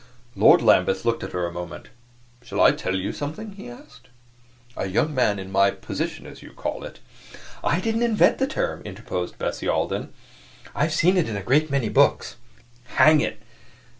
[0.35, 1.89] Lord Lambeth looked at her a moment.
[2.41, 4.07] "Shall I tell you something?" he asked.
[4.75, 6.97] "A young man in my position, as you call it"
[7.73, 10.11] "I didn't invent the term," interposed Bessie Alden.
[10.73, 12.37] "I have seen it in a great many books."
[12.95, 13.43] "Hang it!